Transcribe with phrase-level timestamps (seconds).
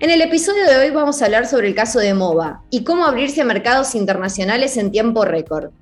[0.00, 3.04] En el episodio de hoy vamos a hablar sobre el caso de MOVA y cómo
[3.04, 5.72] abrirse a mercados internacionales en tiempo récord.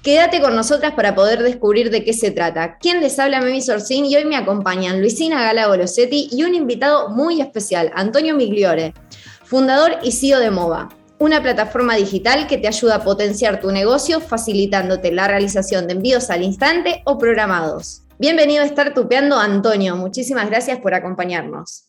[0.00, 2.78] Quédate con nosotras para poder descubrir de qué se trata.
[2.78, 3.40] ¿Quién les habla?
[3.40, 8.36] Memi Sorcín y hoy me acompañan Luisina Gala Golosetti y un invitado muy especial, Antonio
[8.36, 8.94] Migliore,
[9.42, 14.20] fundador y CEO de MOVA, una plataforma digital que te ayuda a potenciar tu negocio
[14.20, 18.02] facilitándote la realización de envíos al instante o programados.
[18.20, 19.96] Bienvenido a estar tupeando, Antonio.
[19.96, 21.88] Muchísimas gracias por acompañarnos.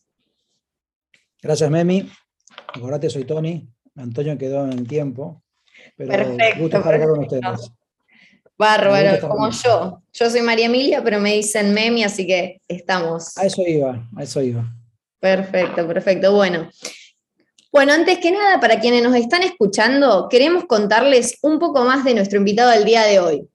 [1.45, 2.11] Gracias, Memi.
[2.73, 3.69] Acordate, soy Tony.
[3.97, 5.43] Antonio quedó en tiempo.
[5.95, 6.59] Pero perfecto.
[6.59, 7.71] Gusto estar acá con ustedes.
[8.57, 10.01] Bárbaro, como yo.
[10.11, 13.37] Yo soy María Emilia, pero me dicen Memi, así que estamos.
[13.37, 14.65] A eso iba, a eso iba.
[15.19, 16.33] Perfecto, perfecto.
[16.33, 16.67] Bueno.
[17.71, 22.15] Bueno, antes que nada, para quienes nos están escuchando, queremos contarles un poco más de
[22.15, 23.47] nuestro invitado del día de hoy.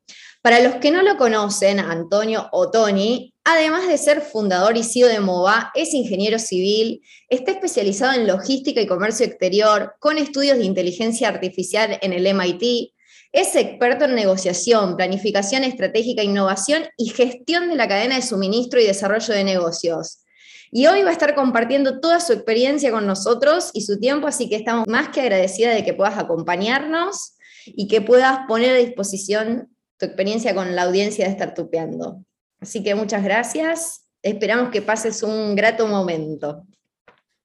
[0.43, 5.09] Para los que no lo conocen, Antonio o Tony, además de ser fundador y CEO
[5.09, 10.65] de MOVA, es ingeniero civil, está especializado en logística y comercio exterior, con estudios de
[10.65, 12.93] inteligencia artificial en el MIT,
[13.33, 18.87] es experto en negociación, planificación estratégica, innovación y gestión de la cadena de suministro y
[18.87, 20.25] desarrollo de negocios.
[20.73, 24.49] Y hoy va a estar compartiendo toda su experiencia con nosotros y su tiempo, así
[24.49, 27.35] que estamos más que agradecidas de que puedas acompañarnos
[27.67, 32.25] y que puedas poner a disposición tu experiencia con la audiencia de estar tupeando.
[32.61, 34.03] Así que muchas gracias.
[34.23, 36.65] Esperamos que pases un grato momento.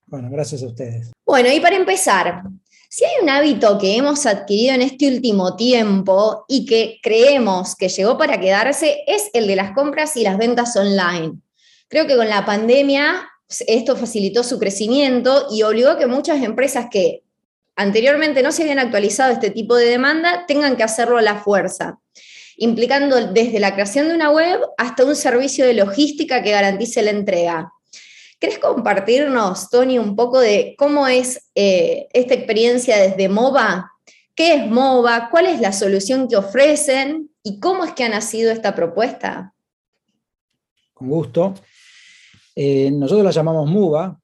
[0.06, 1.12] Bueno, gracias a ustedes.
[1.26, 2.44] Bueno, y para empezar,
[2.90, 7.90] si hay un hábito que hemos adquirido en este último tiempo y que creemos que
[7.90, 11.40] llegó para quedarse, es el de las compras y las ventas online.
[11.88, 13.28] Creo que con la pandemia
[13.68, 17.24] esto facilitó su crecimiento y obligó a que muchas empresas que
[17.76, 22.00] anteriormente no se habían actualizado este tipo de demanda tengan que hacerlo a la fuerza
[22.58, 27.12] implicando desde la creación de una web hasta un servicio de logística que garantice la
[27.12, 27.72] entrega.
[28.40, 33.92] ¿Querés compartirnos, Tony, un poco de cómo es eh, esta experiencia desde MOVA?
[34.36, 35.30] ¿Qué es MOVA?
[35.32, 37.30] ¿Cuál es la solución que ofrecen?
[37.44, 39.54] ¿Y cómo es que ha nacido esta propuesta?
[40.94, 41.54] Con gusto.
[42.56, 44.20] Eh, nosotros la llamamos MOVA.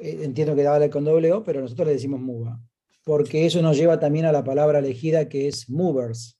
[0.00, 2.60] Eh, entiendo que vale con doble O, pero nosotros le decimos MOVA.
[3.04, 6.37] Porque eso nos lleva también a la palabra elegida que es movers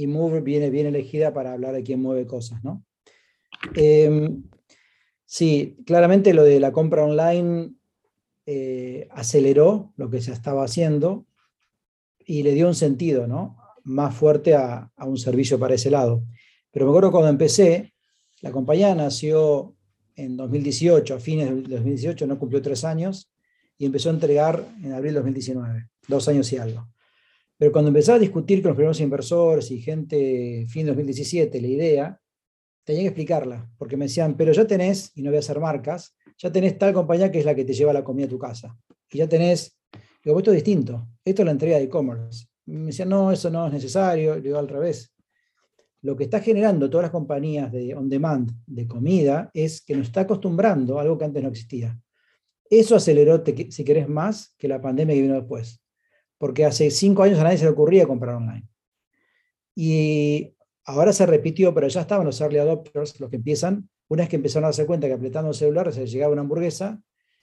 [0.00, 2.82] y Move viene bien elegida para hablar de quién mueve cosas, ¿no?
[3.74, 4.44] Em,
[5.26, 7.74] sí, claramente lo de la compra online
[8.46, 11.26] eh, aceleró lo que se estaba haciendo
[12.24, 13.58] y le dio un sentido, ¿no?
[13.84, 16.24] Más fuerte a, un servicio para ese lado.
[16.70, 17.92] Pero me acuerdo cuando empecé,
[18.40, 19.76] la compañía nació
[20.16, 23.30] en 2018, a fines de 2018, no cumplió tres años,
[23.76, 26.88] y empezó a entregar en abril de 2019, dos años y algo.
[27.60, 31.66] Pero cuando empezaba a discutir con los primeros inversores y gente, fin de 2017, la
[31.66, 32.20] idea,
[32.82, 36.16] tenía que explicarla, porque me decían, pero ya tenés, y no voy a hacer marcas,
[36.38, 38.74] ya tenés tal compañía que es la que te lleva la comida a tu casa.
[39.10, 39.78] Y ya tenés,
[40.24, 42.46] digo, esto es distinto, esto es la entrega de e-commerce.
[42.64, 45.14] Me decían, no, eso no es necesario, digo, al revés.
[46.00, 50.06] Lo que está generando todas las compañías de on demand de comida es que nos
[50.06, 52.00] está acostumbrando a algo que antes no existía.
[52.70, 55.82] Eso aceleró, si querés, más que la pandemia que vino después
[56.40, 58.66] porque hace cinco años a nadie se le ocurría comprar online.
[59.74, 60.54] Y
[60.86, 64.36] ahora se repitió, pero ya estaban los early adopters, los que empiezan, una vez que
[64.36, 66.98] empezaron a darse cuenta que apretando el celular se llegaba una hamburguesa,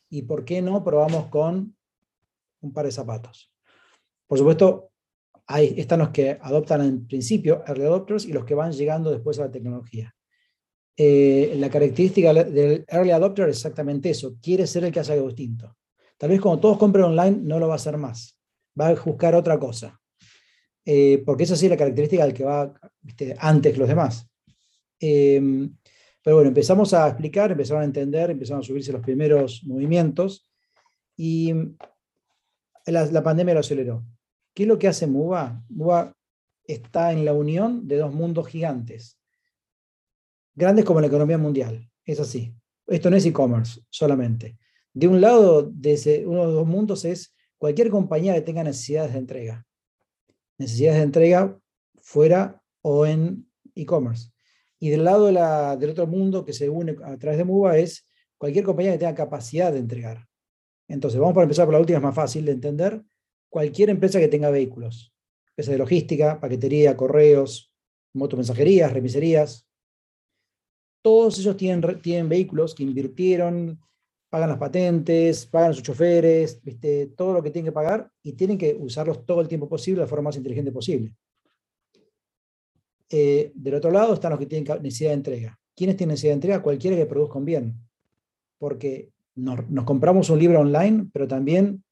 [0.10, 1.78] y por qué no probamos con
[2.62, 3.54] un par de zapatos.
[4.26, 4.90] Por supuesto,
[5.46, 9.38] hay, están los que adoptan en principio early adopters y los que van llegando después
[9.38, 10.16] a la tecnología.
[10.98, 15.28] Eh, la característica del early adopter es exactamente eso, quiere ser el que hace algo
[15.28, 15.78] distinto.
[16.18, 18.37] Tal vez cuando todos compren online no lo va a hacer más
[18.80, 20.00] va a buscar otra cosa.
[20.86, 22.74] Eh, porque esa es la característica del que va
[23.40, 24.30] antes que los demás.
[25.00, 25.70] Eh,
[26.28, 30.50] pero bueno, empezamos a explicar, empezaron a entender, empezaron a subirse los primeros movimientos
[31.16, 31.54] y
[32.86, 34.04] la, pandemia lo aceleró.
[34.54, 35.64] ¿Qué es lo que hace MUBA?
[35.70, 36.14] MUBA
[36.66, 39.18] está en la unión de dos mundos gigantes,
[40.54, 41.90] grandes como la economía mundial.
[42.04, 42.54] Es así.
[42.88, 44.58] Esto no es e-commerce solamente.
[44.94, 49.14] De un lado, de uno de los dos mundos es cualquier compañía que tenga necesidades
[49.14, 49.66] de entrega.
[50.58, 51.60] Necesidades de entrega
[52.02, 54.32] fuera o en e-commerce.
[54.80, 58.08] Y del lado del otro mundo que se une a través de MUBA es
[58.38, 60.28] cualquier compañía que tenga capacidad de entregar.
[60.88, 63.04] Entonces, vamos para empezar por la última, es más fácil de entender.
[63.50, 65.14] cualquier empresa que tenga vehículos,
[65.50, 67.74] empresa de logística, paquetería, correos,
[68.14, 69.68] motomensajerías, remiserías,
[71.02, 73.80] todos ellos tienen, tienen vehículos que invirtieron,
[74.30, 76.60] pagan las patentes, pagan sus choferes,
[77.16, 80.06] todo lo que tienen que pagar y tienen que usarlos todo el tiempo posible de
[80.06, 81.14] la forma más inteligente posible.
[83.10, 85.60] Eh, del otro lado están los que tienen necesidad de entrega.
[85.76, 86.62] ¿Quiénes tienen necesidad de entrega?
[86.62, 87.76] Cualquiera que produzca un bien.
[88.58, 91.84] Porque nos, compramos un libro online, pero también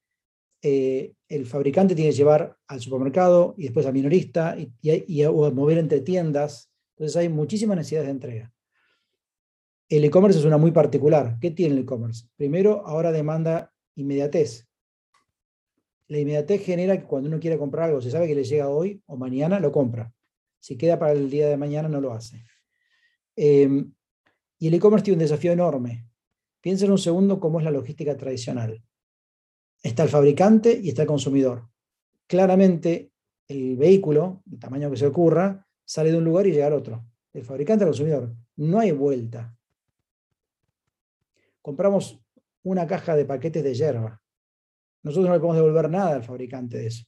[0.61, 5.31] eh, el fabricante tiene que llevar al supermercado y después al minorista y, y, a
[5.31, 6.71] mover entre tiendas.
[6.95, 8.54] Entonces hay muchísimas necesidades de entrega.
[9.87, 11.37] El e-commerce es una muy particular.
[11.39, 12.27] ¿Qué tiene el e-commerce?
[12.35, 14.67] Primero, ahora demanda inmediatez.
[16.07, 19.01] La inmediatez genera que cuando uno quiere comprar algo, se sabe que le llega hoy
[19.05, 20.11] o mañana, lo compra.
[20.59, 22.43] Si queda para el día de mañana, no lo hace.
[23.35, 23.93] Em,
[24.57, 26.07] y el e-commerce tiene un desafío enorme.
[26.61, 28.83] Piensen un segundo cómo es la logística tradicional.
[29.83, 31.69] Está el fabricante y está el consumidor.
[32.25, 33.11] Claramente,
[33.47, 37.05] el vehículo, el tamaño que se ocurra, sale de un lugar y llega al otro.
[37.33, 38.35] El fabricante al consumidor.
[38.55, 39.55] No hay vuelta.
[41.65, 42.21] Compramos
[42.63, 44.21] una caja de paquetes de hierba.
[45.01, 47.05] Nosotros no le podemos devolver nada al fabricante de eso.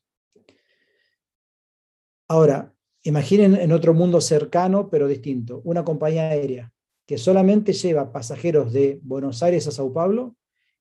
[2.27, 2.73] Ahora,
[3.07, 6.73] Imaginen en otro mundo cercano pero distinto, una compañía aérea
[7.05, 10.35] que solamente lleva pasajeros de Buenos Aires a Sao Paulo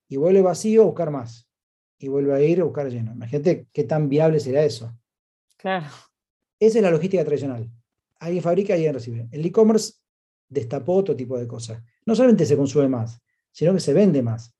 [0.08, 1.48] y vuelve vacío a buscar más.
[2.00, 3.12] Y vuelve a ir a buscar lleno.
[3.12, 4.92] Imagínate qué tan viable será eso.
[5.56, 5.86] Claro.
[6.58, 7.70] Esa es la logística tradicional.
[8.18, 9.28] Alguien fabrica y alguien recibe.
[9.30, 9.94] El e-commerce
[10.48, 11.80] destapó otro tipo de cosas.
[12.04, 13.22] No solamente se consume más,
[13.56, 14.54] sino que se vende más.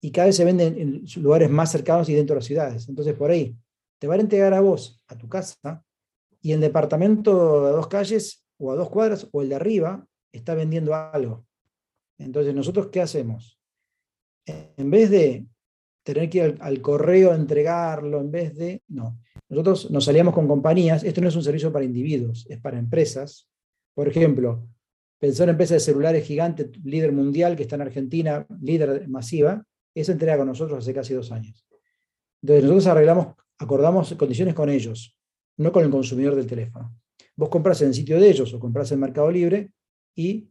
[0.00, 2.88] Y cada vez se vende en lugares más cercanos y dentro de las ciudades.
[2.88, 3.56] Entonces, por ahí,
[4.00, 5.84] te van a entregar a vos, a tu casa,
[6.40, 10.56] y el departamento de dos calles o a dos cuadras o el de arriba está
[10.56, 11.46] vendiendo algo.
[12.18, 13.60] Entonces, ¿nosotros qué hacemos?
[14.44, 15.46] En vez de
[16.02, 18.82] tener que ir al, correo a entregarlo, en vez de...
[18.88, 22.76] No, nosotros nos salíamos con compañías, esto no es un servicio para individuos, es para
[22.76, 23.48] empresas.
[23.94, 24.66] Por ejemplo,
[25.20, 29.64] pensó en empresa de celulares gigante, líder mundial, que está en Argentina, líder masiva,
[29.94, 31.64] esa entrega con nosotros hace casi dos años.
[32.42, 33.26] Entonces nosotros arreglamos,
[33.58, 35.16] acordamos condiciones con ellos
[35.60, 36.96] no con el consumidor del teléfono.
[37.36, 39.72] Vos compras en el sitio de ellos o compras en Mercado Libre
[40.14, 40.48] y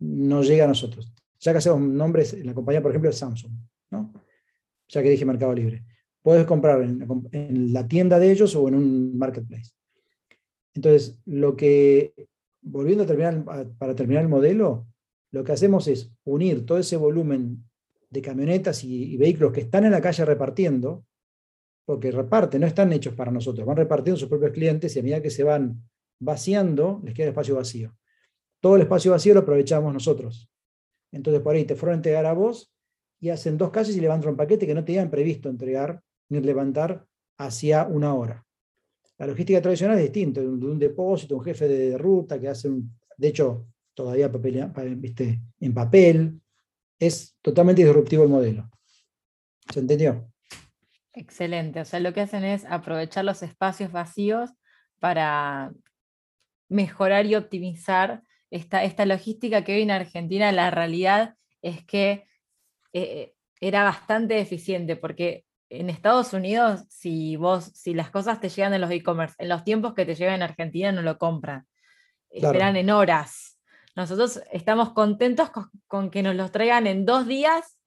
[0.00, 1.12] no llega a nosotros.
[1.38, 3.52] Ya que hacemos nombres, la compañía, por ejemplo, es Samsung,
[3.90, 4.12] ¿no?
[4.88, 5.84] ya que dije Mercado Libre.
[6.22, 9.70] Puedes comprar en, la tienda de ellos o en un marketplace.
[10.74, 12.12] Entonces, lo que,
[12.62, 13.44] volviendo a terminar,
[13.78, 14.86] para terminar el modelo,
[15.30, 17.64] lo que hacemos es unir todo ese volumen
[18.10, 21.04] de camionetas y vehículos que están en la calle repartiendo,
[21.84, 25.22] porque reparten, no están hechos para nosotros, van repartiendo sus propios clientes y a medida
[25.22, 25.82] que se van
[26.20, 27.96] vaciando, les queda el espacio vacío.
[28.60, 30.48] Todo el espacio vacío lo aprovechamos nosotros.
[31.10, 32.72] Entonces por ahí te fueron a entregar a vos
[33.20, 37.06] y hacen dos calles y levantan un paquete que no tenían previsto entregar ni levantar
[37.38, 38.46] hacia una hora.
[39.22, 42.92] La logística tradicional es distinta, de un, depósito, un jefe de, ruta que hace, un,
[43.16, 44.68] de hecho, todavía papel,
[45.60, 46.40] en papel.
[46.98, 48.68] Es totalmente disruptivo el modelo.
[49.72, 50.28] ¿Se entendió?
[51.12, 51.78] Excelente.
[51.78, 54.50] O sea, lo que hacen es aprovechar los espacios vacíos
[54.98, 55.72] para
[56.68, 62.24] mejorar y optimizar esta, esta logística que hoy en Argentina la realidad es que
[62.92, 68.74] eh, era bastante eficiente porque en Estados Unidos, si vos, si las cosas te llegan
[68.74, 71.66] en los e-commerce, en los tiempos que te llegan en Argentina no lo compran.
[72.30, 73.58] Esperan en horas.
[73.96, 75.50] Nosotros estamos contentos
[75.86, 77.78] con, que nos los traigan en dos días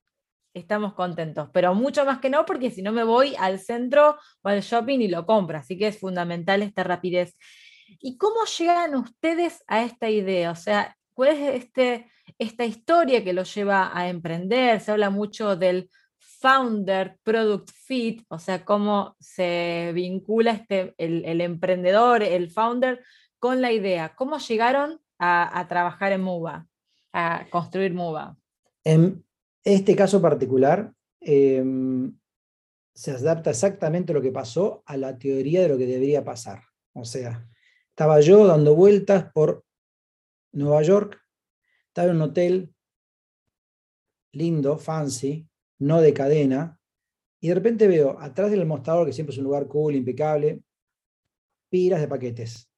[0.54, 4.48] estamos contentos, pero mucho más que no, porque si no me voy al centro o
[4.48, 7.36] al shopping y lo compro, así que es fundamental esta rapidez.
[8.00, 10.52] ¿Y cómo llegan ustedes a esta idea?
[10.52, 14.80] O sea, ¿cuál es este, esta historia que los lleva a emprender?
[14.80, 15.90] Se habla mucho del
[16.40, 23.04] founder product fit, o sea, cómo se vincula este, el, emprendedor, el founder,
[23.40, 24.16] con la idea.
[24.16, 26.68] ¿Cómo llegaron a, trabajar en MUBA,
[27.14, 28.38] a construir MUBA?
[28.84, 29.24] En,
[29.64, 32.16] este caso particular em,
[32.94, 36.62] se adapta exactamente lo que pasó a la teoría de lo que debería pasar.
[36.94, 37.48] O sea,
[37.90, 39.66] estaba yo dando vueltas por
[40.52, 41.20] Nueva York,
[41.88, 42.76] estaba en un hotel
[44.34, 45.48] lindo, fancy,
[45.80, 46.80] no de cadena,
[47.46, 50.62] y de repente veo atrás del mostrador, que siempre es un lugar cool, impecable,
[51.70, 52.70] pilas de paquetes.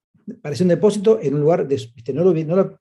[0.42, 1.82] Parecía un depósito en un lugar, de,
[2.14, 2.80] no, lo,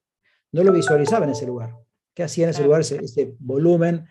[0.52, 1.76] no lo visualizaba en ese lugar.
[2.12, 4.04] ¿Qué hacía en ese lugar ese, volumen?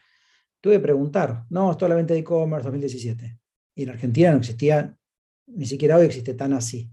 [0.62, 1.44] Tuve que preguntar.
[1.50, 3.38] No, es la venta de e-commerce 2017.
[3.76, 4.96] Y en Argentina no existía,
[5.48, 6.90] ni siquiera hoy existe tan así.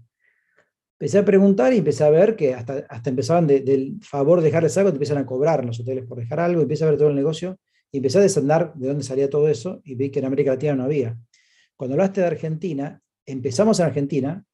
[0.99, 4.77] Empecé a preguntar y empecé a ver que hasta, hasta empezaban del favor de dejarles
[4.77, 7.09] algo, te empiezan a cobrar en los hoteles por dejar algo, empecé a ver todo
[7.09, 7.57] el negocio
[7.93, 10.75] y empecé a desandar de dónde salía todo eso y vi que en América Latina
[10.75, 11.17] no había.
[11.77, 14.45] cuando hablaste de Argentina, empezamos en Argentina,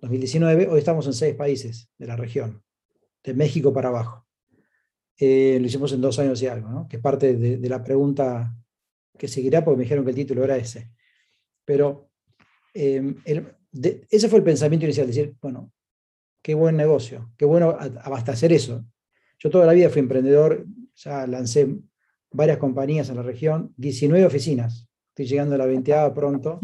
[0.00, 2.62] 2019, hoy estamos en seis países de la región,
[3.24, 4.26] de México para abajo.
[5.18, 8.54] Eh, lo hicimos en dos años y algo, que es parte de, la pregunta
[9.18, 10.90] que seguirá, porque me dijeron que el título era ese.
[11.64, 12.10] Pero
[12.72, 13.16] eh,
[14.10, 15.72] ese fue el pensamiento inicial, decir, bueno,
[16.40, 18.84] qué buen negocio, qué bueno abastecer eso.
[19.40, 21.80] Yo toda la vida fui emprendedor, ya lancé
[22.36, 26.60] varias compañías en la región, 19 oficinas, estoy llegando a la 20 pronto,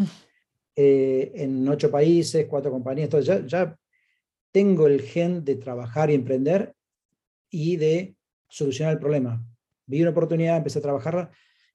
[0.76, 3.78] eh, en ocho países, cuatro compañías, entonces ya, ya
[4.52, 6.74] tengo el gen de trabajar y emprender
[7.50, 8.14] y de
[8.48, 9.42] solucionar el problema.
[9.86, 11.30] Vi una oportunidad, empecé a trabajarla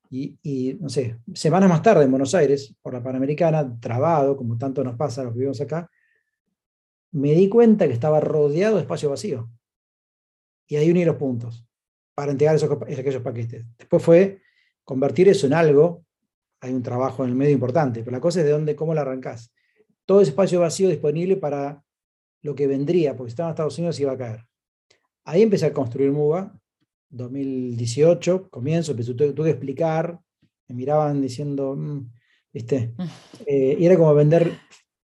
[0.10, 4.84] y, no sé, semanas más tarde en Buenos Aires, por la Panamericana, trabado, como tanto
[4.84, 5.90] nos pasa a los que vivimos acá,
[7.12, 9.50] me di cuenta que estaba rodeado de espacio vacío.
[10.68, 11.67] Y ahí uní los puntos
[12.18, 13.64] para entregar esos, aquellos paquetes.
[13.78, 14.42] Después fue
[14.84, 16.04] convertir eso en algo.
[16.62, 19.02] Hay un trabajo en el medio importante, pero la cosa es de dónde, cómo la
[19.02, 19.54] arrancás.
[20.04, 21.84] Todo ese espacio vacío disponible para
[22.42, 24.48] lo que vendría, porque si estaba en Estados Unidos iba a caer.
[25.26, 26.60] Ahí empecé a construir MUBA,
[27.10, 30.20] 2018, comienzo, tuve, que explicar,
[30.70, 32.12] me miraban diciendo, mm",
[32.52, 32.96] ¿viste?
[33.46, 34.54] Eh, y era como vender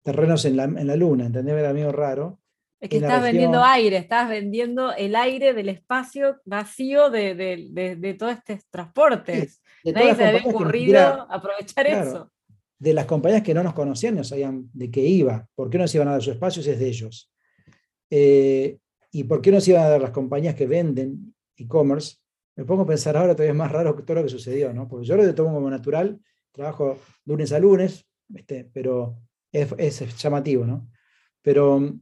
[0.02, 1.56] terrenos en la, en la luna, ¿entendés?
[1.56, 2.41] Era medio raro.
[2.82, 8.14] Es que estás vendiendo aire, estás vendiendo el aire del espacio vacío de, de, de,
[8.16, 9.62] todos estos transportes.
[9.86, 12.32] Nadie se había ocurrido aprovechar eso.
[12.80, 15.94] De las compañías que no nos conocían, no sabían de qué iba, por qué nos
[15.94, 17.32] iban a dar su espacio si es de ellos.
[18.10, 18.80] Eh,
[19.12, 22.16] y por qué nos iban a dar las compañías que venden e-commerce,
[22.56, 24.88] me pongo a pensar ahora todavía es más raro que todo lo que sucedió, ¿no?
[24.88, 26.20] Porque yo lo tomo como natural,
[26.52, 29.18] trabajo lunes a lunes, este, pero
[29.52, 30.90] es, es, llamativo, ¿no?
[31.44, 31.94] Pero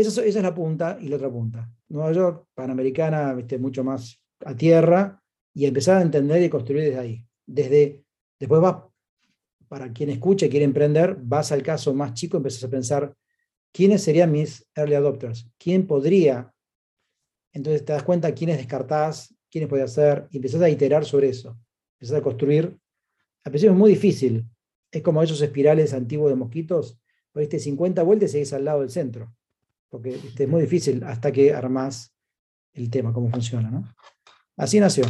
[0.00, 1.70] esa, es la punta y la otra punta.
[1.88, 3.58] Nueva York, Panamericana, ¿viste?
[3.58, 5.22] mucho más a tierra,
[5.54, 7.26] y empezar a entender y construir desde ahí.
[7.46, 8.04] Desde,
[8.38, 8.76] después vas,
[9.68, 13.16] para quien escuche quiere emprender, vas al caso más chico, empiezas a pensar,
[13.72, 15.48] ¿quiénes serían mis early adopters?
[15.58, 16.52] ¿Quién podría
[17.56, 21.58] entonces te das cuenta quiénes descartás, quiénes puede hacer, y empezás a iterar sobre eso.
[21.94, 22.76] Empezás a construir.
[23.44, 24.44] Al principio es muy difícil.
[24.90, 27.00] Es como esos espirales antiguos de mosquitos.
[27.34, 29.34] Viste 50 vueltas y seguís al lado del centro.
[30.00, 32.14] Porque es muy difícil hasta que armás
[32.74, 33.70] el tema, cómo funciona.
[33.70, 33.84] ¿no?
[34.56, 35.04] Así nació.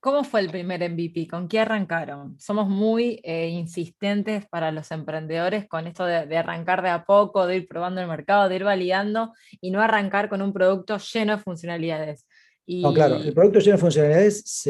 [0.00, 1.26] ¿Cómo fue el primer MVP?
[1.26, 2.38] ¿Con qué arrancaron?
[2.38, 7.56] Somos muy eh, insistentes para los emprendedores con esto de, arrancar de a poco, de
[7.56, 11.42] ir probando el mercado, de ir validando y no arrancar con un producto lleno de
[11.42, 12.24] funcionalidades.
[12.68, 14.66] No, claro, el producto lleno de funcionalidades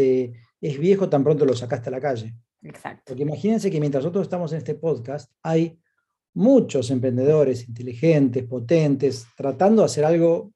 [0.60, 2.34] es viejo tan pronto lo sacaste a la calle.
[2.62, 3.02] Exacto.
[3.06, 5.78] Porque imagínense que mientras nosotros estamos en este podcast, hay
[6.36, 10.52] muchos emprendedores inteligentes, potentes, tratando de hacer algo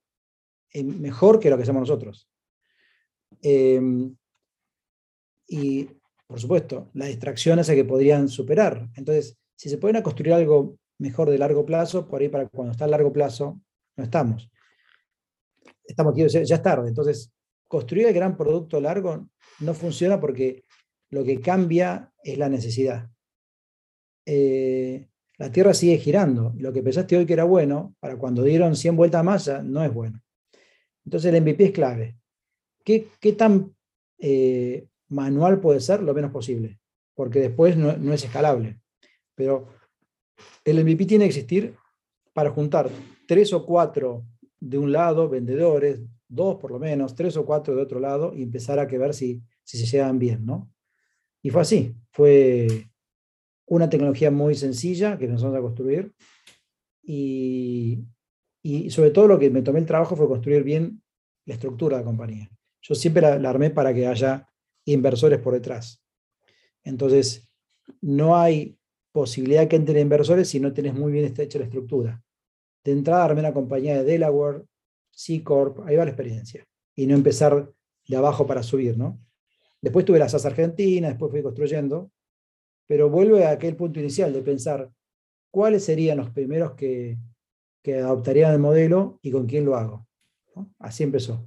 [0.73, 2.29] eh, mejor que lo que hacemos nosotros.
[3.41, 4.15] Em,
[5.49, 5.89] y,
[6.27, 8.89] por supuesto, la distracción es que podrían superar.
[8.95, 12.85] Entonces, si se pueden construir algo mejor de largo plazo, por ahí para cuando está
[12.85, 13.61] a largo plazo,
[13.97, 14.51] no estamos.
[15.83, 16.89] Estamos aquí, ya es tarde.
[16.89, 17.33] Entonces,
[17.67, 20.65] construir el gran producto largo no funciona porque
[21.09, 23.09] lo que cambia es la necesidad.
[24.27, 25.10] Eh,
[25.41, 26.53] la Tierra sigue girando.
[26.55, 29.63] Y lo que pensaste hoy que era bueno, para cuando dieron 100 vueltas más, ya
[29.63, 30.21] no es bueno.
[31.03, 32.19] Entonces el MVP es clave.
[32.85, 33.75] ¿Qué, tan
[34.19, 36.79] eh, manual puede ser lo menos posible,
[37.15, 38.81] porque después no, es escalable.
[39.35, 39.69] Pero
[40.63, 41.75] el MVP tiene que existir
[42.35, 42.91] para juntar
[43.27, 44.27] tres o cuatro
[44.61, 48.43] de un lado, vendedores, dos por lo menos, tres o cuatro de otro lado, y
[48.43, 50.71] empezar a que ver si, si se llevan bien, ¿no?
[51.41, 52.90] Y fue así, fue
[53.71, 56.13] una tecnología muy sencilla que empezamos a construir,
[57.03, 58.05] y,
[58.63, 61.03] y, sobre todo lo que me tomé el trabajo fue construir bien
[61.47, 62.51] la estructura de la compañía.
[62.83, 64.49] Yo siempre la armé para que haya
[64.85, 66.05] inversores por detrás.
[66.83, 67.49] Entonces,
[68.01, 68.77] no hay
[69.13, 72.23] posibilidad que entren inversores si no tienes muy bien hecha la estructura.
[72.85, 74.65] De entrada, armé una compañía de Delaware,
[75.11, 76.67] C Corp, ahí va la experiencia.
[76.97, 77.71] Y no empezar
[78.09, 79.21] de abajo para subir, ¿no?
[79.81, 82.11] Después tuve las SAS Argentina, después fui construyendo,
[82.91, 84.91] pero vuelve a aquel punto inicial de pensar
[85.49, 87.19] cuáles serían los primeros que,
[87.85, 90.09] que adoptarían el modelo y con quién lo hago.
[90.81, 91.47] Así empezó.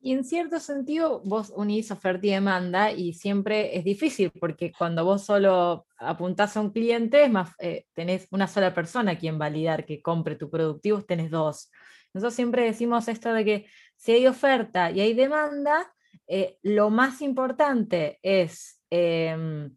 [0.00, 5.04] Y en cierto sentido, vos unís oferta y demanda y siempre es difícil porque cuando
[5.04, 9.38] vos solo apuntás a un cliente, es más, eh, tenés una sola persona a quien
[9.38, 11.70] validar que compre tu vos tenés dos.
[12.14, 15.92] Nosotros siempre decimos esto de que si hay oferta y hay demanda,
[16.26, 19.76] eh, lo más importante es em,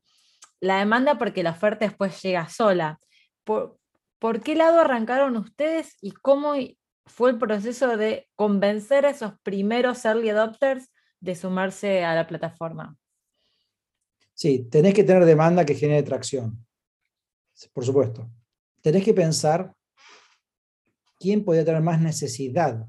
[0.59, 2.99] la demanda porque la oferta después llega sola.
[3.43, 3.77] ¿Por,
[4.19, 6.53] ¿Por qué lado arrancaron ustedes y cómo
[7.05, 12.97] fue el proceso de convencer a esos primeros early adopters de sumarse a la plataforma?
[14.33, 16.65] Sí, tenés que tener demanda que genere tracción.
[17.73, 18.29] por supuesto.
[18.81, 19.73] Tenés que pensar
[21.17, 22.85] quién podría tener más necesidad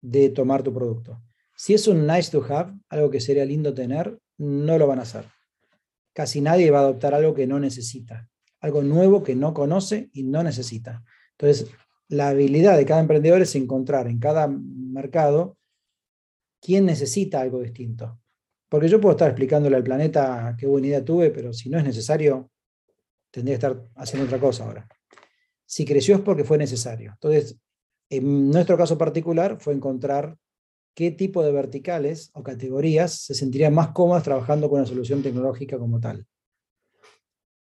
[0.00, 1.22] de tomar tu producto.
[1.56, 5.02] Si es un nice to have, algo que sería lindo tener, no lo van a
[5.02, 5.24] hacer.
[6.14, 8.28] Casi nadie va a adoptar algo que no necesita,
[8.60, 11.02] algo nuevo que no conoce y no necesita.
[11.32, 11.70] Entonces,
[12.08, 15.58] la habilidad de cada emprendedor es encontrar en cada mercado
[16.60, 18.20] quién necesita algo distinto.
[18.68, 21.84] Porque yo puedo estar explicándole al planeta qué buena idea tuve, pero si no es
[21.84, 22.50] necesario,
[23.30, 24.88] tendría que estar haciendo otra cosa ahora.
[25.66, 27.10] Si creció es porque fue necesario.
[27.12, 27.58] Entonces,
[28.08, 30.36] en nuestro caso particular fue encontrar
[30.94, 35.78] qué tipo de verticales o categorías se sentirían más cómodas trabajando con una solución tecnológica
[35.78, 36.26] como tal.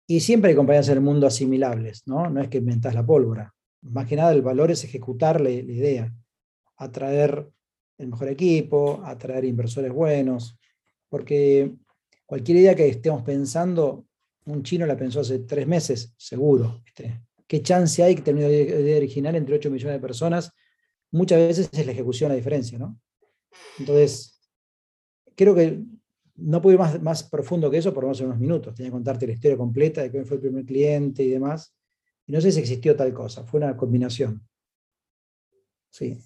[0.07, 2.31] Y siempre hay compañías en el mundo asimilables, ¿no?
[2.31, 3.55] No es que inventas la pólvora.
[3.83, 6.13] Más que nada el valor es ejecutar la, idea,
[6.79, 7.47] atraer
[7.99, 10.59] el mejor equipo, atraer inversores buenos,
[11.11, 11.75] porque
[12.25, 14.07] cualquier idea que estemos pensando,
[14.47, 16.83] un chino la pensó hace tres meses, seguro.
[17.47, 20.53] ¿Qué chance hay que tener una idea original entre 8 millones de personas?
[21.11, 22.99] Muchas veces es la ejecución la diferencia, ¿no?
[23.79, 24.41] Entonces,
[25.37, 25.83] creo que
[26.37, 28.75] no puedo ir más, más profundo que eso por más de unos minutos.
[28.75, 31.75] Tenía que contarte la historia completa de quién fue el primer cliente y demás.
[32.27, 34.47] Y no sé si existió tal cosa, fue una combinación.
[35.91, 36.19] Sí.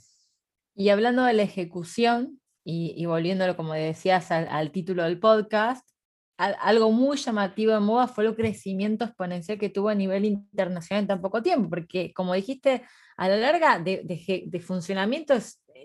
[0.75, 5.89] Y hablando de la ejecución, y, volviéndolo, como decías, al, título del podcast,
[6.37, 11.09] algo muy llamativo en MOVA fue el crecimiento exponencial que tuvo a nivel internacional en
[11.09, 12.83] tan poco tiempo, porque como dijiste,
[13.17, 15.35] a la larga de, de, funcionamiento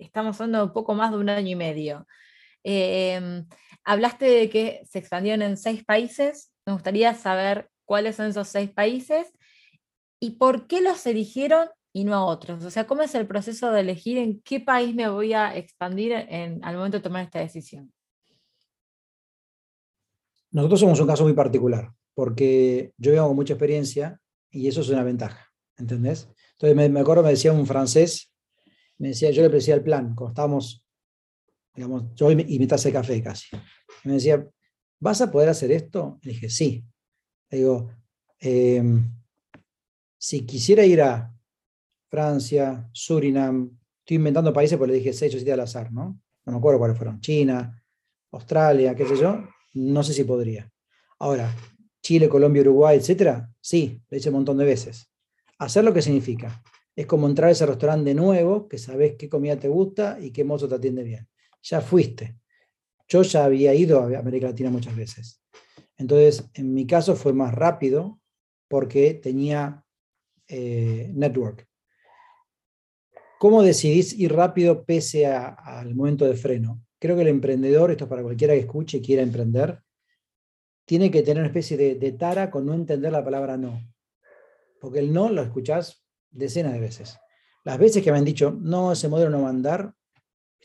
[0.02, 2.08] estamos hablando de poco más de un año y medio.
[2.64, 3.48] Em,
[3.84, 8.70] hablaste de que se expandieron en seis países, me gustaría saber cuáles son esos seis
[8.70, 9.32] países
[10.20, 12.64] y por qué los eligieron y no a otros.
[12.64, 16.12] O sea, ¿cómo es el proceso de elegir en qué país me voy a expandir
[16.12, 17.92] en, al momento de tomar esta decisión?
[20.52, 25.04] Nosotros somos un caso muy particular, porque yo con mucha experiencia y eso es una
[25.04, 26.30] ventaja, ¿entendés?
[26.54, 28.32] Entonces me, me acuerdo, me decía un francés,
[29.00, 30.86] me decía, yo le decía el plan, cuando estábamos,
[31.76, 33.56] digamos, yo y mi taza de café casi.
[34.04, 34.48] me decía,
[35.00, 36.20] ¿vas a poder hacer esto?
[36.24, 36.84] Le dije, sí.
[37.50, 37.92] Le digo,
[38.40, 38.84] eh,
[40.18, 41.34] si quisiera ir a
[42.10, 46.20] Francia, Surinam, estoy inventando países porque le dije 6 o 7 al azar, ¿no?
[46.46, 47.84] No me acuerdo cuáles fueron, China,
[48.32, 50.72] Australia, qué sé yo, no sé si podría.
[51.20, 51.54] Ahora,
[52.02, 55.12] Chile, Colombia, Uruguay, etcétera, sí, lo hice un montón de veces.
[55.60, 56.64] Hacer lo que significa.
[56.98, 60.32] Es como entrar a ese restaurante de nuevo, que sabes qué comida te gusta y
[60.32, 61.30] qué mozo te atiende bien.
[61.62, 62.40] Ya fuiste.
[63.08, 65.40] Yo ya había ido a América Latina muchas veces.
[65.96, 68.20] Entonces, en mi caso fue más rápido
[68.68, 69.86] porque tenía
[70.48, 71.68] eh, network.
[73.38, 76.82] ¿Cómo decidís ir rápido pese al momento de freno?
[76.98, 79.84] Creo que el emprendedor, esto es para cualquiera que escuche y quiera emprender,
[80.84, 83.80] tiene que tener una especie de, tara con no entender la palabra no.
[84.82, 87.18] Porque el no lo escuchás decenas de veces.
[87.64, 89.94] Las veces que me han dicho, no, ese modelo no va a andar,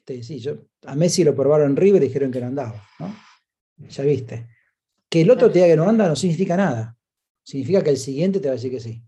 [0.06, 2.82] sí, yo, a Messi lo probaron en River y dijeron que no andaba.
[2.98, 3.14] ¿no?
[3.88, 4.48] Ya viste.
[5.08, 6.96] Que el otro te diga que no anda no significa nada.
[7.44, 9.02] Significa que el siguiente te va a decir que sí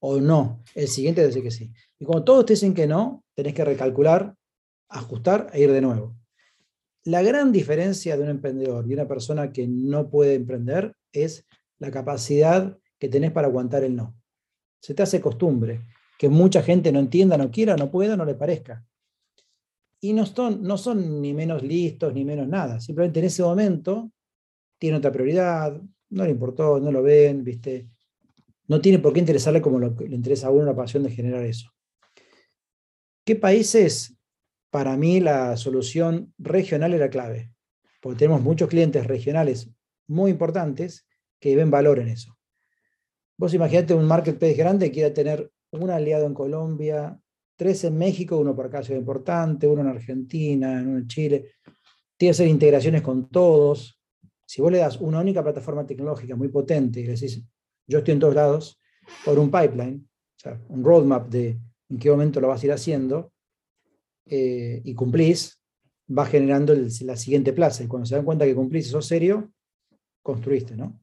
[0.00, 0.62] o no.
[0.74, 1.72] El siguiente dice que sí.
[1.98, 4.34] Y cuando todos te dicen que no, tenés que recalcular,
[4.88, 6.16] ajustar e ir de nuevo.
[7.04, 11.46] La gran diferencia de un emprendedor y una persona que no puede emprender es
[11.78, 14.16] la capacidad que tenés para aguantar el no.
[14.80, 15.80] Se te hace costumbre
[16.18, 18.84] que mucha gente no entienda, no quiera, no pueda, no le parezca.
[20.00, 22.80] Y no son, ni menos listos ni menos nada.
[22.80, 24.10] Simplemente en ese momento
[24.78, 27.88] tiene otra prioridad, no le importó, no lo ven, ¿viste?
[28.68, 31.44] no tiene por qué interesarle como lo, le interesa a uno la pasión de generar
[31.44, 31.72] eso.
[33.24, 34.14] ¿Qué países?
[34.70, 37.50] Para mí la solución regional era clave,
[38.00, 39.70] porque tenemos muchos clientes regionales
[40.06, 41.06] muy importantes
[41.40, 42.37] que ven valor en eso.
[43.38, 47.16] Vos imaginate un marketplace grande que quiera tener un aliado en Colombia,
[47.56, 51.52] tres en México, uno por ciudad importante, uno en Argentina, uno en Chile.
[52.16, 54.00] Tiene que hacer integraciones con todos.
[54.44, 57.40] Si vos le das una única plataforma tecnológica muy potente y le decís,
[57.86, 58.80] yo estoy en todos lados,
[59.24, 62.72] por un pipeline, o sea, un roadmap de en qué momento lo vas a ir
[62.72, 63.32] haciendo,
[64.26, 65.62] eh, y cumplís,
[66.16, 67.84] va generando la siguiente plaza.
[67.84, 69.52] Y cuando se dan cuenta que cumplís eso serio,
[70.22, 71.00] construiste, ¿no?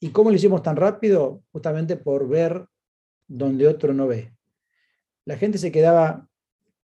[0.00, 1.42] ¿Y cómo lo hicimos tan rápido?
[1.50, 2.66] Justamente por ver
[3.26, 4.32] donde otro no ve.
[5.24, 6.26] La gente se quedaba,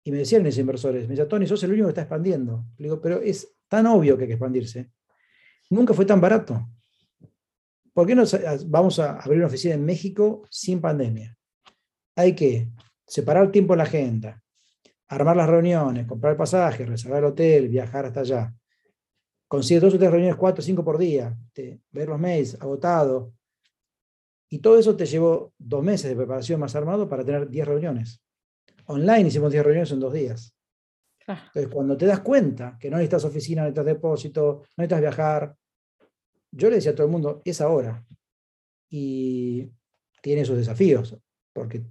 [0.04, 2.64] y me decían mis inversores, me decía, Tony, sos el único que está expandiendo.
[2.76, 4.90] Le digo, pero es tan obvio que hay que expandirse.
[5.70, 6.68] Nunca fue tan barato.
[7.92, 8.22] ¿Por qué no
[8.66, 11.36] vamos a abrir una oficina en México sin pandemia?
[12.14, 12.68] Hay que
[13.04, 14.42] separar tiempo en la agenda,
[15.08, 18.54] armar las reuniones, comprar el pasaje, reservar el hotel, viajar hasta allá.
[19.48, 21.36] Conseguir dos o tres reuniones, cuatro o cinco por día,
[21.90, 23.32] ver los mails agotados.
[24.50, 28.22] Y todo eso te llevó dos meses de preparación más armado para tener 10 reuniones.
[28.86, 30.54] Online hicimos 10 reuniones en dos días.
[31.26, 35.56] Entonces, cuando te das cuenta que no necesitas oficina, no necesitas depósito, no necesitas viajar,
[36.50, 38.04] yo le decía a todo el mundo, es ahora.
[38.90, 39.70] Y
[40.22, 41.16] tiene sus desafíos,
[41.52, 41.84] porque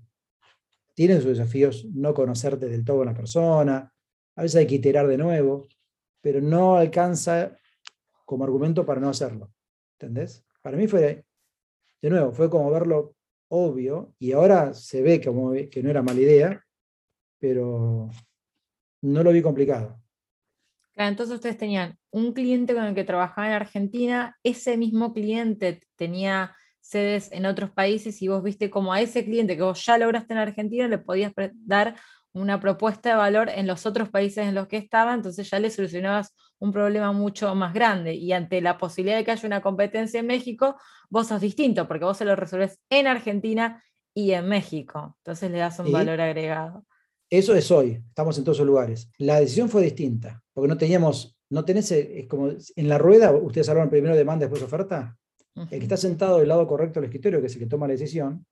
[0.96, 3.94] tiene sus desafíos no conocerte del todo a una persona,
[4.36, 5.68] a veces hay que iterar de nuevo,
[6.28, 7.58] pero no alcanza
[8.26, 9.50] como argumento para no hacerlo.
[9.94, 10.44] ¿Entendés?
[10.62, 11.24] Para mí fue,
[12.02, 13.16] de nuevo, fue como verlo
[13.48, 16.66] obvio y ahora se ve que no era mala idea,
[17.40, 18.10] pero
[19.04, 20.02] no lo vi complicado.
[20.96, 26.54] entonces ustedes tenían un cliente con el que trabajaba en Argentina, ese mismo cliente tenía
[26.82, 30.34] sedes en otros países y vos viste como a ese cliente que vos ya lograste
[30.34, 31.96] en Argentina le podías dar
[32.42, 35.70] una propuesta de valor en los otros países en los que estaba, entonces ya le
[35.70, 38.14] solucionabas un problema mucho más grande.
[38.14, 40.76] Y ante la posibilidad de que haya una competencia en México,
[41.10, 45.16] vos sos distinto, porque vos se lo resolves en Argentina y en México.
[45.20, 46.86] Entonces le das un valor agregado.
[47.30, 49.12] Eso es hoy, estamos en todos los lugares.
[49.18, 53.68] La decisión fue distinta, porque no teníamos, no tenés, es como en la rueda, ustedes
[53.68, 55.18] hablaron primero demanda, después oferta.
[55.56, 57.94] El que está sentado del lado correcto del escritorio, que es el que toma la
[57.94, 58.46] decisión,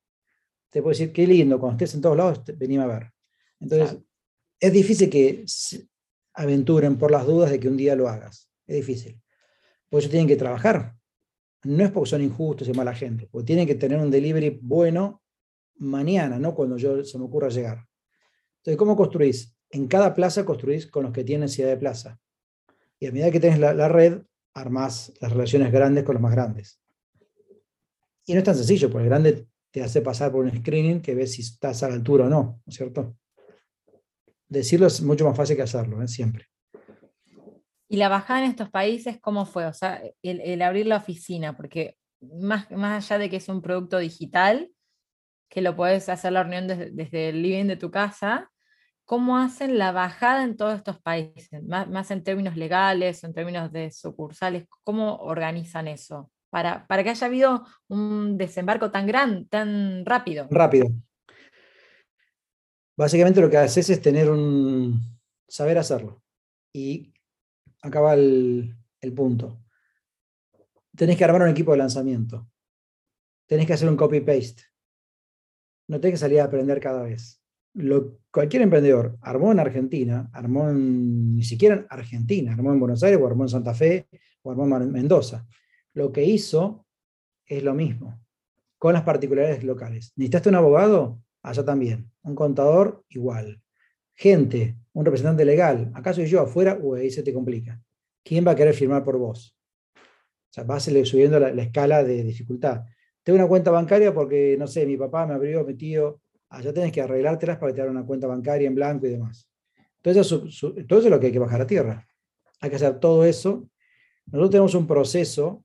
[0.72, 3.15] te puede decir, qué lindo, cuando estés en todos lados, venime a ver.
[3.66, 3.98] Entonces,
[4.60, 5.44] es difícil que
[6.36, 8.48] aventuren por las dudas de que un día lo hagas.
[8.68, 9.20] Es difícil.
[9.90, 10.96] Por eso tienen que trabajar.
[11.64, 15.24] No es porque son injustos y mala gente, porque tienen que tener un delivery bueno
[15.78, 17.88] mañana, no cuando yo se me ocurra llegar.
[18.58, 19.58] Entonces, ¿cómo construís?
[19.72, 22.20] En cada plaza construís con los que tienen necesidad de plaza.
[23.00, 24.22] Y a medida que tienes la, red,
[24.54, 26.80] armás las relaciones grandes con los más grandes.
[28.28, 31.16] Y no es tan sencillo, porque el grande te hace pasar por un screening que
[31.16, 33.18] ves si estás a la altura o no, ¿no es cierto?
[34.48, 36.08] Decirlo es mucho más fácil que hacerlo, ¿eh?
[36.08, 36.46] siempre.
[37.88, 39.66] ¿Y la bajada en estos países cómo fue?
[39.66, 44.00] O sea, el, abrir la oficina, porque más, más allá de que es un producto
[44.00, 44.72] digital,
[45.50, 48.52] que lo puedes hacer la reunión desde, el living de tu casa,
[49.06, 51.64] ¿cómo hacen la bajada en todos estos países?
[51.64, 56.32] Más, en términos legales, en términos de sucursales, ¿cómo organizan eso?
[56.50, 60.48] Para, para que haya habido un desembarco tan gran, tan rápido.
[60.50, 60.88] Rápido.
[62.98, 65.02] Básicamente lo que haces es tener un
[65.48, 66.24] saber hacerlo.
[66.74, 67.14] Y
[67.82, 69.62] acaba el, el punto.
[70.96, 72.48] Tenés que armar un equipo de lanzamiento.
[73.48, 74.64] Tenés que hacer un copy-paste.
[75.88, 77.42] No tenés que salir a aprender cada vez.
[77.74, 83.04] Lo, cualquier emprendedor armó en Argentina, armó en, ni siquiera en Argentina, armó en Buenos
[83.04, 84.08] Aires, o armó en Santa Fe,
[84.42, 85.46] o armó en Mendoza.
[85.94, 86.88] Lo que hizo
[87.46, 88.24] es lo mismo,
[88.78, 90.14] con las particularidades locales.
[90.16, 91.22] ¿Necesitaste un abogado?
[91.46, 92.12] Allá también.
[92.24, 93.62] Un contador, igual.
[94.14, 97.82] Gente, un representante legal, acá soy yo afuera, o ahí se te complica.
[98.24, 99.56] ¿Quién va a querer firmar por vos?
[99.96, 102.84] O sea, vas subiendo la, escala de dificultad.
[103.24, 106.92] Tengo una cuenta bancaria porque, no sé, mi papá me abrió, mi tío, allá tenés
[106.92, 109.50] que arreglártelas para que te una cuenta bancaria en blanco y demás.
[110.02, 110.28] Entonces,
[110.88, 112.08] todo eso es lo que hay que bajar a tierra.
[112.62, 113.70] Hay que hacer todo eso.
[114.28, 115.64] Nosotros tenemos un proceso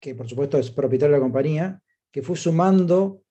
[0.00, 3.22] que, por supuesto, es propietario de la compañía, que fue sumando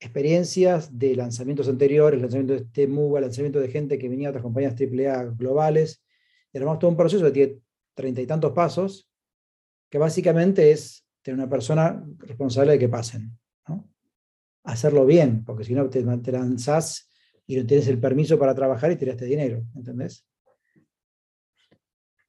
[0.00, 4.42] experiencias de lanzamientos anteriores, lanzamiento de este MUBA, lanzamiento de gente que venía de otras
[4.42, 6.04] compañías AAA globales,
[6.52, 7.58] y armamos todo un proceso que tiene
[7.94, 9.10] treinta y tantos pasos,
[9.90, 13.36] que básicamente es tener una persona responsable de que pasen.
[14.64, 17.10] Hacerlo bien, porque si no te, te lanzás
[17.46, 20.26] y no tienes el permiso para trabajar y tiraste dinero, ¿entendés?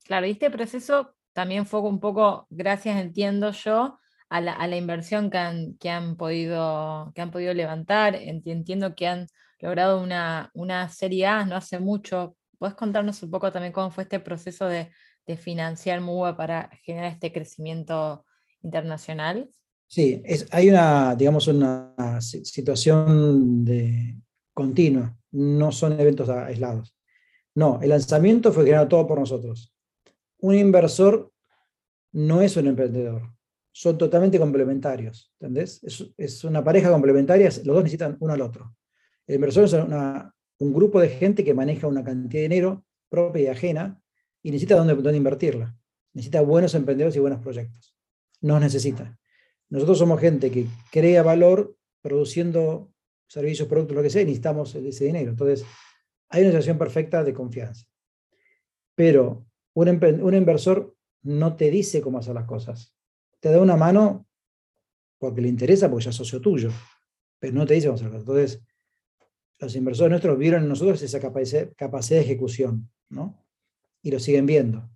[0.06, 5.38] Claro, y este proceso también fue un poco, gracias, entiendo yo, a la, inversión que
[5.40, 8.16] han, que, han podido, que han podido levantar.
[8.16, 9.28] Entiendo que han
[9.60, 12.36] logrado una, una serie A no hace mucho.
[12.60, 14.90] ¿Puedes contarnos un poco también cómo fue este proceso de,
[15.38, 18.26] financiar MUBA para generar este crecimiento
[18.64, 19.48] internacional?
[19.86, 24.18] Sí, es, hay una, digamos, una situación de,
[24.56, 26.96] continua, no son eventos aislados.
[27.54, 29.72] No, el lanzamiento fue generado todo por nosotros.
[30.40, 31.32] Un inversor
[32.12, 33.30] no es un emprendedor
[33.80, 35.80] son totalmente complementarios, ¿entendés?
[36.18, 38.76] Es, una pareja complementaria, los dos necesitan uno al otro.
[39.26, 43.48] El inversor es un grupo de gente que maneja una cantidad de dinero propia y
[43.48, 44.02] ajena
[44.44, 45.78] y necesita dónde, dónde invertirla.
[46.12, 47.96] Necesita buenos emprendedores y buenos proyectos.
[48.42, 49.18] Nos necesita.
[49.70, 52.92] Nosotros somos gente que crea valor produciendo
[53.28, 55.30] servicios, productos, lo que sea, y necesitamos ese dinero.
[55.30, 55.66] Entonces,
[56.28, 57.86] hay una situación perfecta de confianza.
[58.94, 62.94] Pero un inversor no te dice cómo hacer las cosas
[63.40, 64.28] te da una mano
[65.18, 66.72] porque le interesa, porque ya es socio tuyo,
[67.40, 68.20] pero no te dice cómo hacerlo.
[68.20, 68.62] Entonces,
[69.60, 73.46] los inversores nuestros vieron en nosotros esa capacidad, capacidad de ejecución, ¿no?
[74.02, 74.90] Y lo siguen viendo.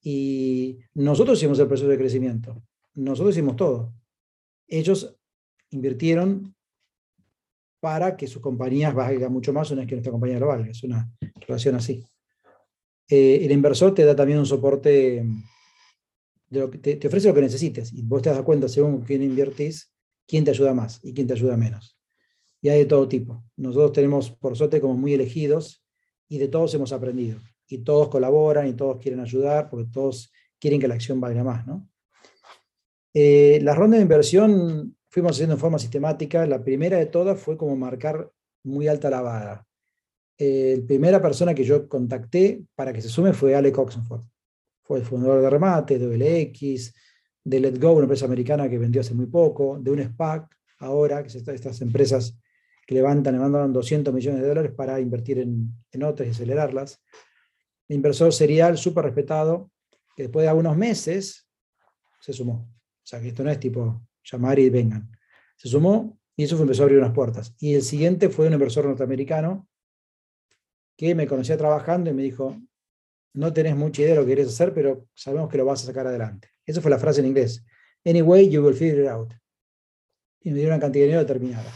[0.00, 2.62] Y nosotros hicimos el proceso de crecimiento,
[2.94, 3.92] nosotros hicimos todo.
[4.68, 5.16] Ellos
[5.70, 6.54] invirtieron
[7.80, 10.70] para que sus compañías valgan mucho más una vez que nuestra compañía lo valga.
[10.70, 11.10] Es una
[11.46, 12.02] relación así.
[13.08, 15.22] Eh, el inversor te da también un soporte,
[16.54, 19.92] te, ofrece lo que necesites y vos te das cuenta según quién invertís,
[20.26, 21.98] quién te ayuda más y quién te ayuda menos.
[22.60, 23.44] Y hay de todo tipo.
[23.56, 25.84] Nosotros tenemos, por suerte, como muy elegidos
[26.28, 27.38] y de todos hemos aprendido.
[27.68, 31.66] Y todos colaboran y todos quieren ayudar porque todos quieren que la acción valga más.
[31.66, 31.88] ¿no?
[33.12, 36.46] Eh, las rondas de inversión fuimos haciendo en forma sistemática.
[36.46, 38.30] La primera de todas fue como marcar
[38.64, 39.66] muy alta la vara.
[40.38, 44.22] Eh, la primera persona que yo contacté para que se sume fue Alec Oxenford.
[44.84, 46.94] Fue el fundador de Remate, de OLX,
[47.42, 51.22] de Let Go, una empresa americana que vendió hace muy poco, de un SPAC ahora,
[51.22, 52.38] que estas empresas
[52.86, 57.02] que levantan, levantan 200 millones de dólares para invertir en, en otras y acelerarlas.
[57.88, 59.70] El inversor serial, súper respetado,
[60.14, 61.48] que después de algunos meses
[62.20, 62.54] se sumó.
[62.54, 65.10] O sea, que esto no es tipo llamar y vengan.
[65.56, 67.54] Se sumó y eso empezó a abrir unas puertas.
[67.58, 69.68] Y el siguiente fue un inversor norteamericano
[70.96, 72.56] que me conocía trabajando y me dijo,
[73.34, 75.86] no tenés mucha idea de lo que querés hacer, pero sabemos que lo vas a
[75.86, 76.48] sacar adelante.
[76.64, 77.64] Esa fue la frase en inglés.
[78.04, 79.32] Anyway, you will figure it out.
[80.40, 81.70] Y me dieron una cantidad de dinero determinada.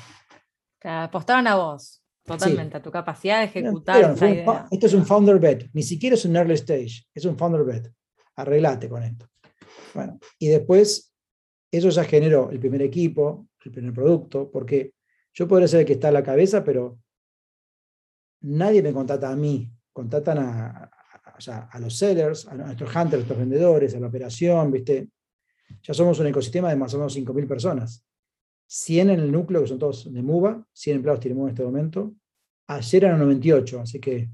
[0.82, 4.14] apostaron a vos, totalmente, a tu capacidad de ejecutar.
[4.70, 7.92] esto es un founder bet, ni siquiera es un early stage, es un founder bet.
[8.36, 9.26] Arreglate con esto.
[9.94, 11.12] Bueno, y después
[11.72, 14.94] eso ya generó el primer equipo, el primer producto, porque
[15.34, 16.98] yo podría ser el que está a la cabeza, pero
[18.42, 20.90] nadie me contrata a mí, contratan a,
[21.46, 25.08] a, los sellers, a nuestros hunters, a nuestros vendedores, a la operación, ¿viste?
[25.82, 28.04] Ya somos un ecosistema de más o menos 5.000 personas.
[28.66, 32.14] 100 en el núcleo, que son todos de MUBA, 100 empleados tenemos en este momento.
[32.66, 34.28] Ayer eran 98, así que.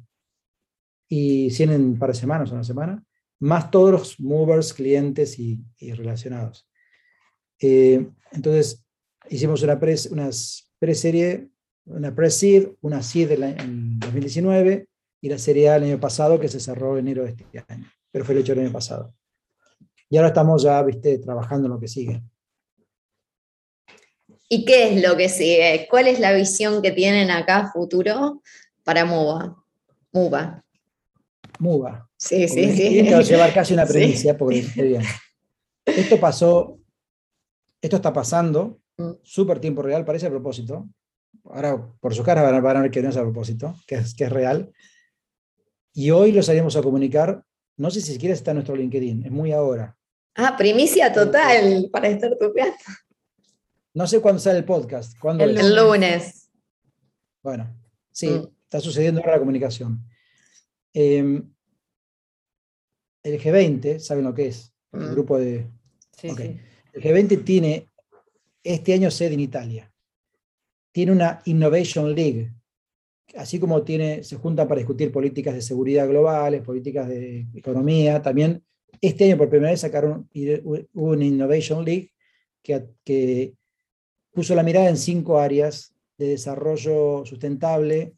[1.09, 3.05] Y 100 en un par de semanas, una semana.
[3.41, 5.61] Más todos los movers, clientes y,
[5.93, 6.67] relacionados.
[7.61, 8.85] Eh, entonces,
[9.29, 11.51] hicimos una pre-serie
[11.87, 14.89] una pre-seed, una seed en 2019
[15.25, 17.91] y la serie A el año pasado que se cerró en enero de este año,
[18.11, 19.15] pero fue el hecho el año pasado.
[20.11, 22.23] Y ahora estamos ya, viste, trabajando en lo que sigue.
[24.51, 25.87] ¿Y qué es lo que sigue?
[25.89, 28.43] ¿Cuál es la visión que tienen acá futuro
[28.83, 29.57] para MUBA?
[30.13, 30.63] MUBA.
[31.59, 32.11] MUBA.
[32.19, 32.89] Sí, sí, sí.
[32.91, 35.03] Tiene que llevar casi una premisa porque bien.
[35.87, 36.79] Esto pasó,
[37.81, 39.13] esto está pasando, mm.
[39.23, 40.87] súper tiempo real, parece a propósito,
[41.45, 44.25] ahora por su cara van a, ver que no es a propósito, que es, que
[44.25, 44.71] es real.
[45.95, 47.43] Y hoy lo salimos a comunicar,
[47.77, 49.97] no sé si siquiera está en nuestro LinkedIn, es muy ahora.
[50.35, 52.77] Ah, primicia total para estar tupeando.
[53.95, 55.17] No sé cuándo sale el podcast.
[55.19, 56.51] ¿Cuándo el, lunes.
[57.43, 57.73] Bueno,
[58.11, 58.49] sí, mm.
[58.65, 60.05] está sucediendo ahora la comunicación.
[60.93, 61.49] Em,
[63.23, 64.75] el G20, ¿saben lo que es?
[64.93, 65.13] El mm.
[65.13, 65.71] grupo de...
[66.19, 66.61] Sí, sí.
[66.93, 67.89] El G20 tiene
[68.65, 69.95] este año sede en Italia
[70.95, 72.53] tiene una Innovation League,
[73.37, 78.63] así como tiene, se juntan para discutir políticas de seguridad globales, políticas de economía, también
[79.01, 80.29] este año por primera vez sacaron
[80.93, 82.13] una Innovation League
[82.63, 83.55] que, que
[84.33, 88.15] puso la mirada en cinco áreas de desarrollo sustentable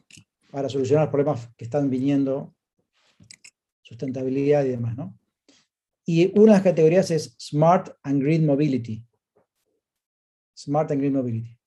[0.51, 2.55] para solucionar los problemas que están viniendo,
[3.83, 4.97] sustentabilidad y demás.
[4.97, 5.19] ¿no?
[6.05, 9.05] Y una de las categorías es Smart and Green Mobility.
[10.57, 11.59] Smart and Green Mobility.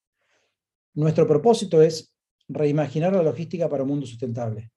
[0.94, 2.14] Nuestro propósito es
[2.50, 4.72] reimaginar la logística para un mundo sustentable.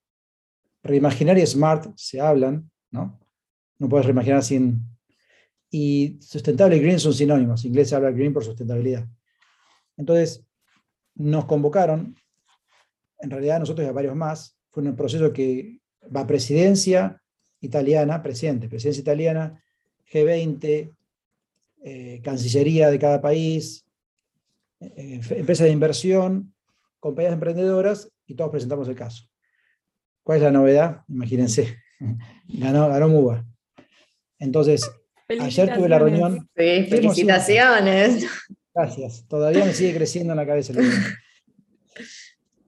[0.82, 3.18] Reimaginar y smart se hablan, ¿no?
[3.78, 4.82] No puedes reimaginar sin...
[5.70, 7.64] Y sustentable y green son sinónimos.
[7.64, 9.08] En inglés se habla green por sustentabilidad.
[9.96, 10.44] Entonces,
[11.14, 12.14] nos convocaron,
[13.18, 15.80] en realidad nosotros y varios más, fue un proceso que
[16.14, 17.22] va presidencia
[17.60, 19.62] italiana, presidente, presidencia italiana,
[20.12, 20.94] G20,
[21.84, 23.86] eh, Cancillería de cada país,
[24.80, 26.51] eh, empresas de inversión,
[27.02, 29.24] compañías emprendedoras y todos presentamos el caso.
[30.22, 31.02] ¿Cuál es la novedad?
[31.08, 31.78] Imagínense,
[32.48, 33.44] ganó, ganó MUBA.
[34.38, 34.88] Entonces,
[35.28, 36.48] ayer tuve la reunión.
[36.56, 38.26] Sí, felicitaciones.
[38.72, 40.72] Gracias, todavía me sigue creciendo en la cabeza.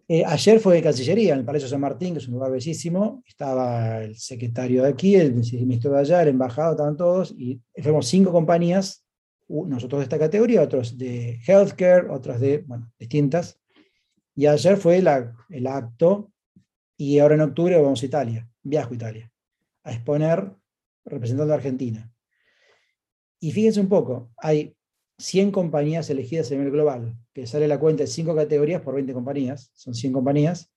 [0.07, 3.23] Eh, ayer fue de Cancillería, en el Palacio San Martín, que es un lugar bellísimo.
[3.27, 8.07] Estaba el secretario de aquí, el ministro de allá, el embajador, estaban todos, y fuimos
[8.07, 9.03] cinco compañías
[9.49, 13.59] nosotros de esta categoría, otros de healthcare, otros de, bueno, distintas.
[14.35, 16.33] Y ayer fue el acto
[16.97, 19.33] y ahora en octubre vamos a Italia, viajo a Italia,
[19.85, 20.53] a exponer
[21.05, 22.12] representando a Argentina.
[23.40, 24.77] Y fíjense un poco, hay
[25.18, 29.12] 100 compañías elegidas a nivel global, que sale la cuenta de 5 categorías por 20
[29.12, 30.73] compañías, son 100 compañías,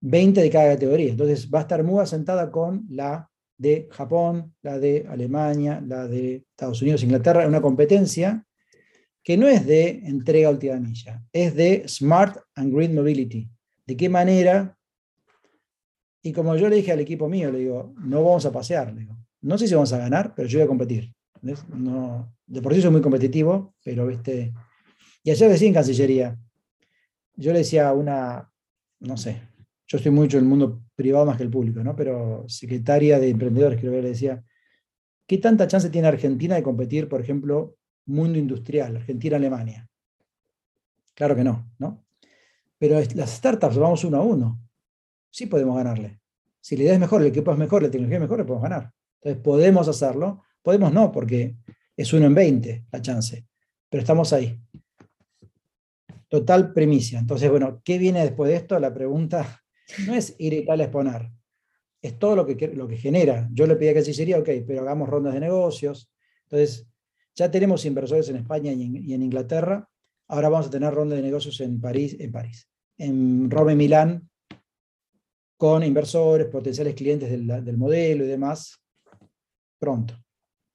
[0.00, 1.10] 20 de cada categoría.
[1.10, 6.44] Entonces va a estar muy sentada con la de Japón, la de Alemania, la de
[6.50, 8.45] Estados Unidos, Inglaterra, una competencia
[9.26, 13.50] que no es de entrega última milla, es de Smart and Green Mobility.
[13.84, 14.78] ¿De qué manera?
[16.22, 19.00] Y como yo le dije al equipo mío, le digo, no vamos a pasear, le
[19.00, 21.12] digo, no sé si vamos a ganar, pero yo voy a competir.
[21.42, 24.54] No, de por sí soy muy competitivo, pero este...
[25.24, 26.38] Y ayer decía en Cancillería,
[27.34, 28.48] yo le decía a una,
[29.00, 29.42] no sé,
[29.88, 31.96] yo estoy mucho en el mundo privado más que el público, ¿no?
[31.96, 34.44] pero secretaria de emprendedores, creo que le decía,
[35.26, 37.74] ¿qué tanta chance tiene Argentina de competir, por ejemplo,
[38.06, 39.88] mundo industrial, Argentina-Alemania?
[41.14, 42.04] Claro que no, ¿no?
[42.78, 44.60] Pero las startups vamos uno a uno.
[45.30, 46.20] Sí podemos ganarle.
[46.60, 48.62] Si la idea es mejor, el equipo es mejor, la tecnología es mejor, le podemos
[48.62, 48.92] ganar.
[49.20, 50.42] Entonces podemos hacerlo.
[50.62, 51.56] Podemos no, porque
[51.96, 53.46] es uno en 20 la chance.
[53.88, 54.60] Pero estamos ahí.
[56.28, 57.18] Total premisa.
[57.18, 58.78] Entonces, bueno, ¿qué viene después de esto?
[58.78, 59.62] La pregunta
[60.06, 61.30] no es ir y tal a exponer,
[62.02, 63.48] es todo lo que, lo que genera.
[63.52, 66.10] Yo le pedí a Cancillería, ok, pero hagamos rondas de negocios.
[66.42, 66.86] Entonces,
[67.36, 69.88] ya tenemos inversores en España y en, Inglaterra.
[70.28, 72.68] Ahora vamos a tener rondas de negocios en París, en París,
[72.98, 74.28] en Roma y Milán,
[75.56, 78.80] con inversores, potenciales clientes del, modelo y demás,
[79.78, 80.14] pronto.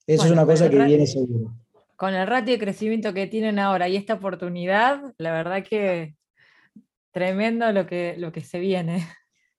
[0.08, 1.54] Eso es una cosa que viene seguro.
[1.98, 6.16] Con el ratio de crecimiento que tienen ahora y esta oportunidad, la verdad que
[7.12, 9.06] Tremendo lo que, lo que se viene.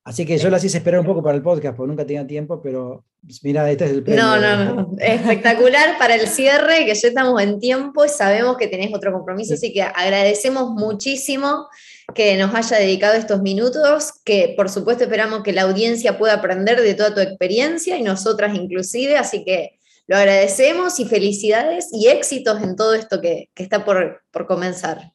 [0.04, 2.60] Así que yo las hice esperar un poco para el podcast, porque nunca tenía tiempo,
[2.60, 3.04] pero
[3.44, 4.20] mira, este es el premio.
[4.20, 4.96] No, no, no.
[4.98, 9.54] Espectacular para el cierre, que ya estamos en tiempo y sabemos que tenés otro compromiso,
[9.54, 11.68] así que agradecemos muchísimo
[12.16, 16.82] que nos haya dedicado estos minutos, que por supuesto esperamos que la audiencia pueda aprender
[16.82, 22.60] de toda tu experiencia y nosotras inclusive, así que lo agradecemos y felicidades y éxitos
[22.60, 25.12] en todo esto que, que está por, por comenzar.